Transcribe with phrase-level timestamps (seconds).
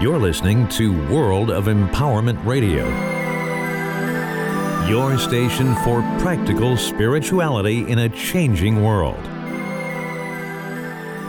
[0.00, 2.84] You're listening to World of Empowerment Radio,
[4.88, 9.24] your station for practical spirituality in a changing world.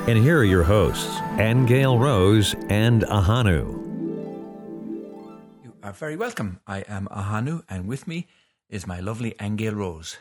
[0.09, 3.69] And here are your hosts, Angel Rose and Ahanu.
[5.63, 6.59] You are very welcome.
[6.65, 8.25] I am Ahanu, and with me
[8.67, 10.17] is my lovely Angel Rose.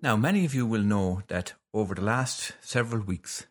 [0.00, 3.46] Now, many of you will know that over the last several weeks,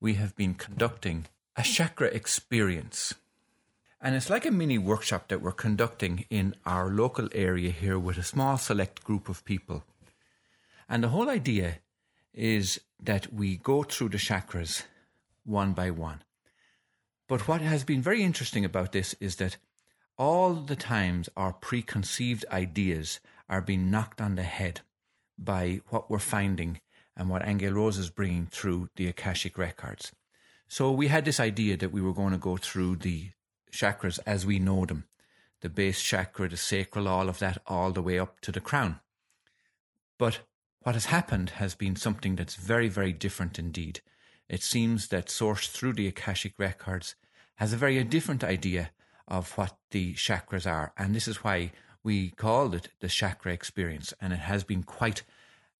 [0.00, 1.26] we have been conducting
[1.56, 3.14] a chakra experience.
[4.00, 8.18] And it's like a mini workshop that we're conducting in our local area here with
[8.18, 9.84] a small select group of people.
[10.88, 11.78] And the whole idea
[12.34, 14.82] is that we go through the chakras
[15.44, 16.22] one by one.
[17.26, 19.56] But what has been very interesting about this is that
[20.18, 24.82] all the times our preconceived ideas are being knocked on the head
[25.38, 26.80] by what we're finding
[27.16, 30.12] and what Angel Rose is bringing through the Akashic records.
[30.68, 33.30] So we had this idea that we were going to go through the
[33.72, 35.04] chakras as we know them
[35.62, 39.00] the base chakra, the sacral, all of that, all the way up to the crown.
[40.18, 40.40] But
[40.80, 44.00] what has happened has been something that's very, very different indeed.
[44.48, 47.14] It seems that Source through the Akashic records
[47.56, 48.90] has a very different idea
[49.26, 50.92] of what the chakras are.
[50.96, 51.72] And this is why
[52.04, 54.14] we called it the chakra experience.
[54.20, 55.22] And it has been quite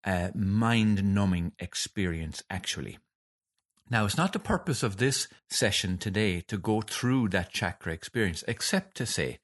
[0.05, 2.98] a mind numbing experience, actually.
[3.89, 8.42] Now, it's not the purpose of this session today to go through that chakra experience,
[8.48, 9.39] except to say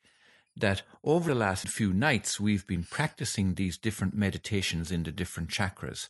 [0.57, 5.49] that over the last few nights, we've been practicing these different meditations in the different
[5.49, 6.09] chakras.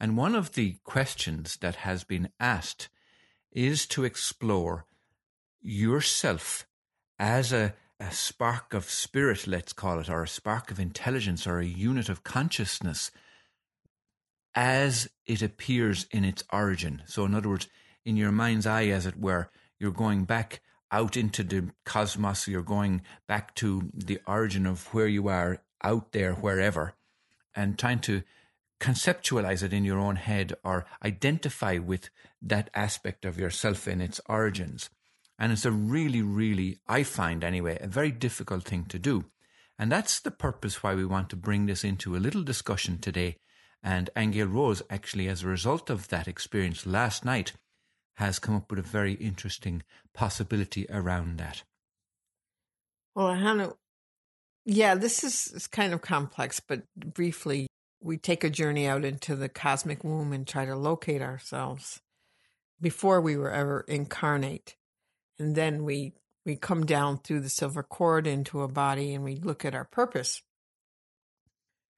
[0.00, 2.88] And one of the questions that has been asked
[3.52, 4.84] is to explore
[5.60, 6.66] yourself
[7.20, 11.60] as a, a spark of spirit, let's call it, or a spark of intelligence, or
[11.60, 13.12] a unit of consciousness
[14.54, 17.02] as it appears in its origin.
[17.06, 17.68] So, in other words,
[18.04, 22.62] in your mind's eye, as it were, you're going back out into the cosmos, you're
[22.62, 26.94] going back to the origin of where you are out there, wherever,
[27.54, 28.22] and trying to
[28.78, 32.10] conceptualize it in your own head or identify with
[32.42, 34.90] that aspect of yourself in its origins.
[35.38, 39.26] And it's a really, really, I find anyway, a very difficult thing to do.
[39.78, 43.38] And that's the purpose why we want to bring this into a little discussion today
[43.82, 47.52] and Angel Rose, actually, as a result of that experience last night,
[48.16, 49.82] has come up with a very interesting
[50.14, 51.62] possibility around that.
[53.14, 53.74] Well, Ahanu,
[54.64, 57.66] yeah, this is, kind of complex, but briefly,
[58.00, 62.00] we take a journey out into the cosmic womb and try to locate ourselves
[62.80, 64.76] before we were ever incarnate.
[65.38, 69.36] And then we we come down through the silver cord into a body and we
[69.36, 70.42] look at our purpose.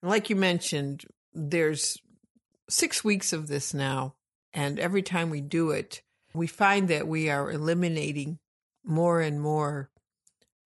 [0.02, 1.98] like you mentioned, there's
[2.68, 4.14] six weeks of this now.
[4.52, 6.02] And every time we do it,
[6.32, 8.38] we find that we are eliminating
[8.84, 9.90] more and more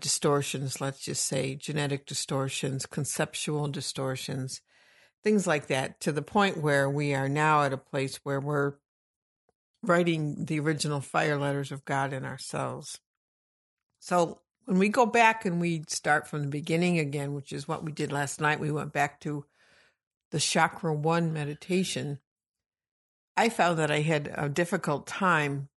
[0.01, 4.61] distortions, let's just say genetic distortions, conceptual distortions,
[5.25, 8.75] things like that, to the point where we are now at a place where we're
[9.83, 13.01] writing the original fire letters of God in ourselves.
[13.99, 17.85] So when we go back and we start from the beginning again, which is what
[17.85, 19.45] we did last night, we went back to
[20.31, 22.19] the chakra one meditation,
[23.37, 25.69] I found that I had a difficult time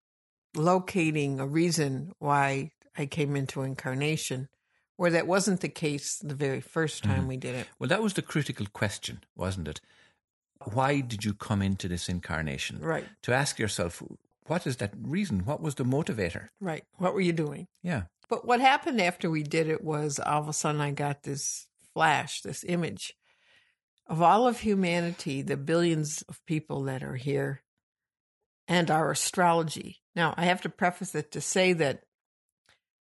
[0.56, 4.48] locating a reason why I came into incarnation,
[4.96, 7.28] where that wasn't the case the very first time mm.
[7.28, 7.66] we did it.
[7.78, 9.80] Well, that was the critical question, wasn't it?
[10.72, 12.80] Why did you come into this incarnation?
[12.80, 13.06] Right.
[13.22, 14.02] To ask yourself,
[14.46, 15.44] what is that reason?
[15.44, 16.48] What was the motivator?
[16.60, 16.84] Right.
[16.98, 17.68] What were you doing?
[17.82, 18.04] Yeah.
[18.28, 21.66] But what happened after we did it was all of a sudden I got this
[21.94, 23.14] flash, this image
[24.10, 27.62] of all of humanity, the billions of people that are here,
[28.66, 30.02] and our astrology.
[30.16, 32.02] Now, I have to preface it to say that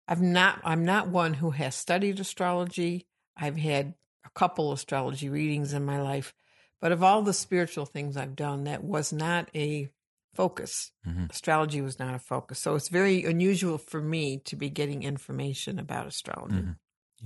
[0.06, 3.08] I've not I'm not one who has studied astrology.
[3.38, 3.94] I've had
[4.26, 6.34] a couple astrology readings in my life,
[6.82, 9.90] but of all the spiritual things I've done, that was not a
[10.34, 10.92] focus.
[11.08, 11.26] Mm-hmm.
[11.30, 12.60] Astrology was not a focus.
[12.60, 16.56] So it's very unusual for me to be getting information about astrology.
[16.56, 16.72] Mm-hmm.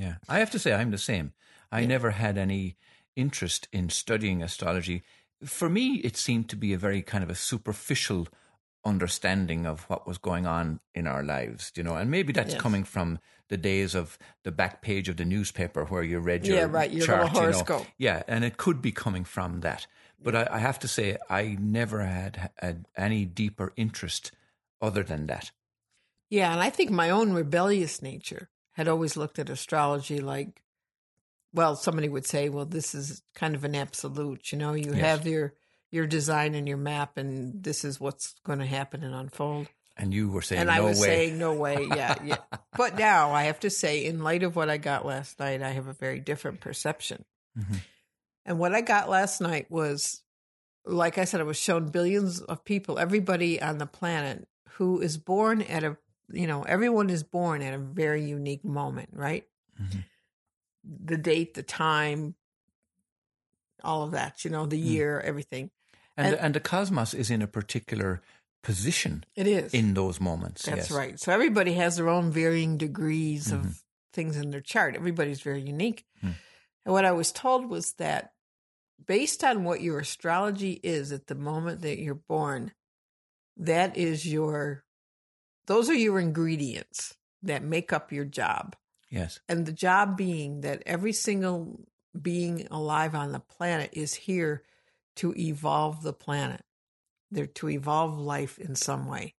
[0.01, 0.15] Yeah.
[0.29, 1.33] I have to say I'm the same.
[1.71, 1.87] I yeah.
[1.87, 2.77] never had any
[3.15, 5.03] interest in studying astrology,
[5.43, 8.27] for me, it seemed to be a very kind of a superficial
[8.83, 12.61] understanding of what was going on in our lives, you know, and maybe that's yes.
[12.61, 13.19] coming from
[13.49, 16.91] the days of the back page of the newspaper where you read your yeah, right,
[16.91, 17.81] your chart, horoscope.
[17.97, 18.13] You know.
[18.15, 19.87] Yeah, and it could be coming from that.
[20.23, 24.31] But I, I have to say, I never had, had any deeper interest
[24.81, 25.51] other than that.
[26.29, 30.61] Yeah, and I think my own rebellious nature had always looked at astrology like
[31.53, 34.51] well, somebody would say, well, this is kind of an absolute.
[34.51, 35.01] You know, you yes.
[35.01, 35.53] have your
[35.91, 39.67] your design and your map, and this is what's going to happen and unfold.
[39.97, 41.07] And you were saying and no I was way.
[41.07, 42.37] saying no way, yeah, yeah.
[42.77, 45.71] But now I have to say, in light of what I got last night, I
[45.71, 47.25] have a very different perception.
[47.59, 47.81] Mhm.
[48.45, 50.23] And what I got last night was,
[50.85, 55.17] like I said, I was shown billions of people, everybody on the planet who is
[55.17, 55.97] born at a,
[56.31, 59.45] you know, everyone is born at a very unique moment, right?
[59.79, 60.05] Mhm.
[60.83, 62.35] The date, the time,
[63.83, 64.85] all of that, you know, the Mm.
[64.85, 65.71] year, everything.
[66.17, 68.21] and, and- the, and the cosmos is in a particular
[68.63, 69.73] position It is.
[69.73, 70.63] in those moments.
[70.63, 70.91] That's yes.
[70.91, 71.19] right.
[71.19, 73.53] So everybody has their own varying degrees Mhm.
[73.59, 73.83] of
[74.13, 74.95] things in their chart.
[74.95, 76.05] Everybody's very unique.
[76.19, 76.31] Hmm.
[76.85, 78.33] And what I was told was that
[79.03, 82.73] based on what your astrology is at the moment that you're born,
[83.57, 84.83] that is your,
[85.65, 88.75] those are your ingredients that make up your job.
[89.11, 89.39] Yes.
[89.47, 91.81] And the job being that every single
[92.19, 94.63] being alive on the planet is here
[95.17, 96.63] to evolve the planet.
[97.29, 99.35] They're to evolve life in some way.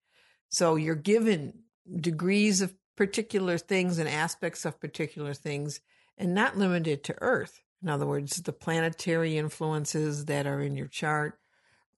[0.50, 1.64] So you're given
[2.00, 5.80] degrees of particular things and aspects of particular things
[6.18, 7.62] and not limited to Earth.
[7.82, 11.40] In other words, the planetary influences that are in your chart,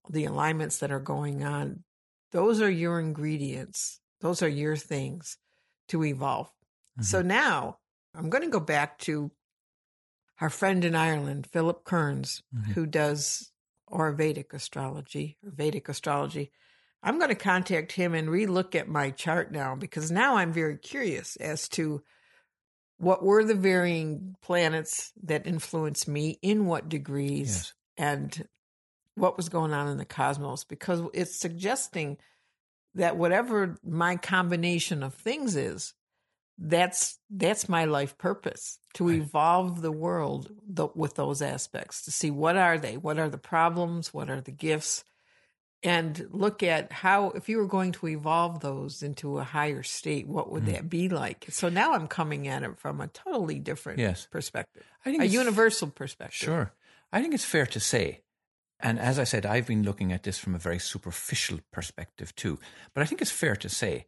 [0.09, 1.83] the alignments that are going on,
[2.31, 3.99] those are your ingredients.
[4.21, 5.37] Those are your things
[5.89, 6.49] to evolve.
[7.01, 7.79] So now
[8.13, 9.31] I'm going to go back to
[10.39, 12.73] our friend in Ireland, Philip Kearns, Mhm.
[12.73, 13.51] who does
[13.89, 16.51] Ayurvedic astrology or Vedic astrology.
[17.01, 20.77] I'm going to contact him and relook at my chart now because now I'm very
[20.77, 22.03] curious as to
[22.97, 27.73] what were the varying planets that influenced me in what degrees Yes.
[27.97, 28.47] and
[29.15, 32.17] what was going on in the cosmos because it's suggesting
[32.95, 35.93] that whatever my combination of things is
[36.57, 39.17] that's that's my life purpose to Right.
[39.21, 43.37] evolve the world th- with those aspects to see what are they what are the
[43.39, 45.03] problems what are the gifts
[45.81, 50.27] and look at how if you were going to evolve those into a higher state
[50.27, 50.73] what would Mm.
[50.73, 54.27] that be like so now i'm coming at it from a totally different Yes.
[54.31, 56.71] perspective I think a universal perspective Sure.
[57.11, 58.21] I think it's fair to say,
[58.79, 62.57] and as I said, I've been looking at this from a very superficial perspective too.
[62.93, 64.07] But I think it's fair to say,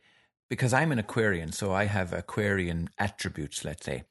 [0.49, 4.03] because I'm an Aquarian, so I have Aquarian attributes, let's say.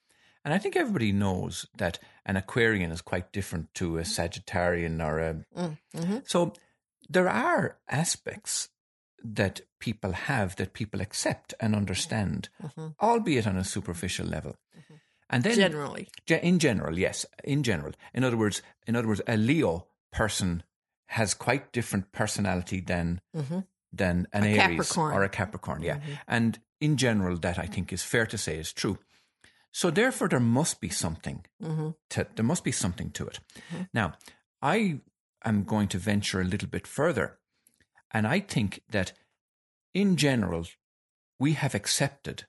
[0.44, 5.19] And I think everybody knows that an Aquarian is quite different to a Sagittarian or
[5.19, 5.34] a.
[5.56, 6.28] Mm, mhm.
[6.28, 6.52] So
[7.08, 8.69] there are aspects
[9.22, 12.94] that people have that people accept and understand, Mhm.
[13.00, 14.56] albeit on a superficial level.
[15.31, 17.25] And then generally In general, yes.
[17.42, 20.62] In general, in other words, in other words, a Leo person
[21.06, 23.66] has quite different personality than Mhm.
[23.96, 25.14] Than an A Aries Capricorn.
[25.14, 25.82] or a Capricorn.
[25.82, 26.19] Yeah, Mhm.
[26.26, 28.99] and in general, that I think is fair to say is true.
[29.73, 33.41] So therefore, there must be something hmm to there must be something to it.
[33.73, 33.88] Mhm.
[33.93, 34.12] Now,
[34.62, 35.00] I
[35.44, 37.38] am going to venture a little bit further,
[38.11, 39.12] and I think that
[39.93, 40.67] in general,
[41.38, 42.44] we have accepted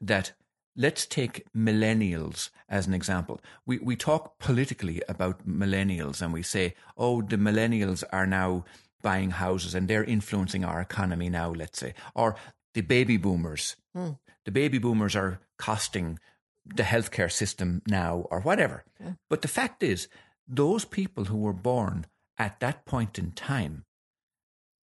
[0.00, 0.32] that.
[0.80, 3.40] Let's take millennials as an example.
[3.66, 8.64] We we talk politically about millennials, and we say, "Oh, the millennials are now
[9.02, 12.36] buying houses and they're influencing our economy now." Let's say, or
[12.74, 13.76] the baby boomers.
[13.94, 14.12] Hmm.
[14.44, 16.18] The baby boomers are costing
[16.64, 18.84] the healthcare system now, or whatever.
[19.00, 19.12] Yeah.
[19.28, 20.08] But the fact is,
[20.46, 22.06] those people who were born
[22.38, 23.84] at that point in time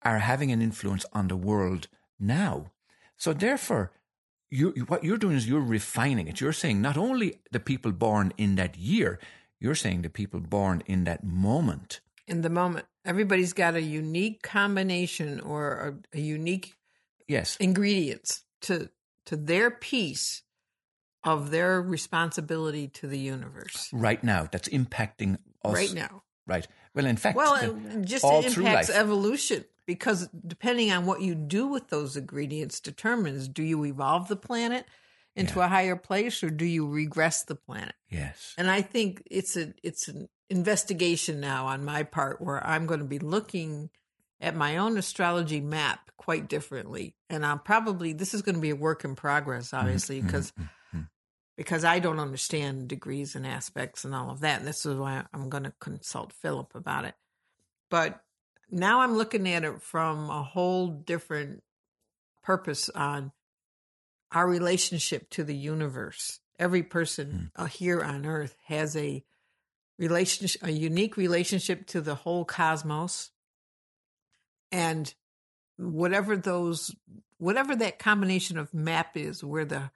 [0.02, 1.88] are having an influence on the world
[2.18, 2.72] now.
[3.16, 3.92] So therefore,
[4.50, 6.40] you, what you're doing is you're refining it.
[6.40, 9.18] You're saying not only the people born in that year,
[9.60, 12.00] you're saying the people born in that moment.
[12.26, 16.74] In the moment everybody's got a unique combination or a, a unique
[17.28, 17.56] Yes.
[17.60, 18.90] ingredients to
[19.26, 20.42] to their piece
[21.22, 25.72] of their responsibility to the universe Right now, that's impacting us.
[25.74, 26.22] right now.
[26.46, 26.66] Right.
[26.94, 31.22] Well, in fact, Well, uh, the- just all it impacts evolution because depending on what
[31.22, 34.84] you do with those ingredients determines do you evolve the planet
[35.34, 37.94] into a higher place or do you regress the planet?
[38.10, 38.52] yes.
[38.58, 43.00] And I think it's a it's an investigation now on my part where I'm going
[43.00, 43.90] to be looking
[44.40, 47.16] at my own astrology map quite differently.
[47.30, 50.52] And I'm probably this is going to be a work in progress, obviously, Mhm, because
[50.52, 51.08] mhm, mhm.
[51.56, 54.58] because I don't understand degrees and aspects and all of that.
[54.58, 57.14] And this is why I'm going to consult Philip about it.
[57.90, 58.22] But
[58.70, 61.62] now I'm looking at it from a whole different
[62.42, 63.32] purpose on
[64.32, 66.40] our relationship to the universe.
[66.58, 69.24] Every person uh, here on earth has a
[69.98, 73.30] relationship, a unique relationship to the whole cosmos.
[74.72, 75.12] And
[75.76, 76.94] whatever those,
[77.38, 79.90] whatever that combination of map is, where the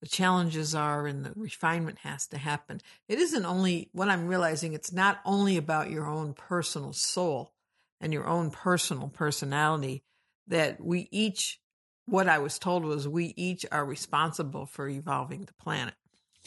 [0.00, 2.80] the challenges are and the refinement has to happen.
[3.06, 7.52] It isn't only what I'm realizing, it's not only about your own personal soul
[8.00, 10.02] and your own personal personality,
[10.46, 11.60] that we each
[12.06, 15.94] what I was told was we each are responsible for evolving the planet.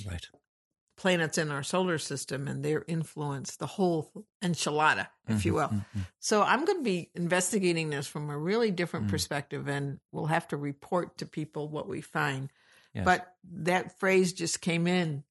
[0.06, 0.26] Right.
[0.96, 5.70] Planets in our solar system and their influence, the whole enchilada, if you Mhm, will.
[5.70, 6.08] mhm.
[6.20, 9.10] So I'm going to be investigating this from a really different Mm.
[9.10, 12.52] perspective, and we'll have to report to people what we find.
[12.94, 13.06] Yes.
[13.06, 15.24] But that phrase just came in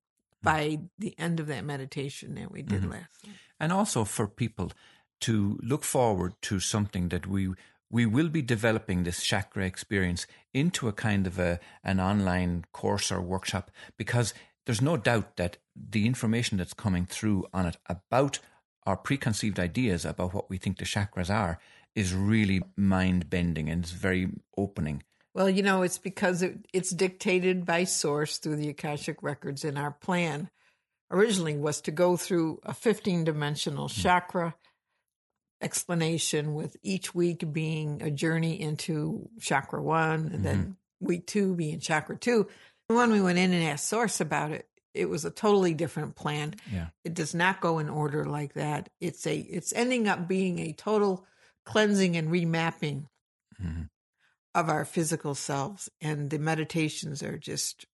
[0.42, 2.90] by the end of that meditation that we did Mhm.
[2.90, 3.26] last
[3.60, 4.72] and also for people
[5.20, 7.54] to look forward to something that we
[7.88, 13.12] we will be developing this chakra experience into a kind of a an online course
[13.12, 14.34] or workshop because
[14.66, 18.38] there's no doubt that the information that's coming through on it about
[18.84, 21.58] our preconceived ideas about what we think the chakras are
[21.94, 25.02] is really mind bending and it's very opening.
[25.34, 29.78] Well, you know, it's because it, it's dictated by source through the Akashic records, and
[29.78, 30.50] our plan
[31.10, 34.00] originally was to go through a 15 dimensional hmm.
[34.00, 34.54] chakra
[35.62, 41.06] explanation, with each week being a journey into chakra one, and then mm-hmm.
[41.06, 42.48] week two being chakra two.
[42.94, 46.54] When we went in and asked source about it, it was a totally different plan.
[46.70, 46.88] Yeah.
[47.04, 48.88] It does not go in order like that.
[49.00, 51.24] It's a it's ending up being a total
[51.64, 53.06] cleansing and remapping
[53.62, 53.88] Mhm.
[54.54, 57.86] of our physical selves and the meditations are just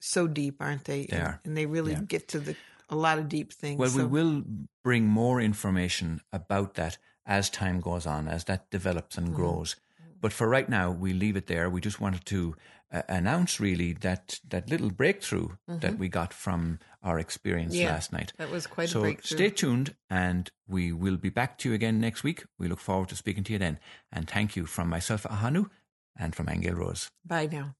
[0.00, 1.40] so deep aren't they, They and, are.
[1.44, 2.02] and they really Yeah.
[2.02, 2.56] get to the
[2.88, 4.42] a lot of deep things Well, we will
[4.82, 9.34] bring more information about that as time goes on, as that develops and Mhm.
[9.34, 9.76] grows.
[10.20, 11.68] But for right now, we leave it there.
[11.68, 12.56] We just wanted to
[12.92, 17.82] uh, announce really that that little breakthrough that we got from our experience Mm-hmm.
[17.82, 17.92] Yeah.
[17.92, 18.32] last night.
[18.38, 22.00] that was quite a so stay tuned, and we will be back to you again
[22.00, 22.44] next week.
[22.58, 23.78] We look forward to speaking to you then.
[24.12, 25.70] And thank you from myself, Ahanu,
[26.16, 27.10] and from Angel Rose.
[27.24, 27.74] bye now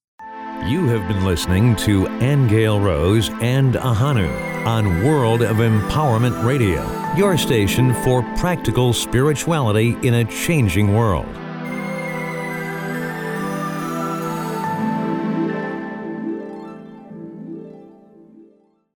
[0.69, 4.29] You have been listening to Angel Rose and Ahanu
[4.67, 6.83] on World of Empowerment Radio,
[7.17, 11.27] your station for practical spirituality in a changing world.